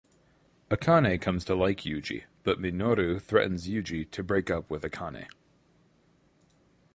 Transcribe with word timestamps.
Akane 0.71 1.21
comes 1.21 1.45
to 1.45 1.53
like 1.53 1.81
Yuji 1.81 2.23
but 2.41 2.59
Minoru 2.59 3.21
threatens 3.21 3.67
Yuji 3.69 4.09
to 4.09 4.23
break 4.23 4.49
up 4.49 4.67
with 4.67 4.81
Akane. 4.81 5.27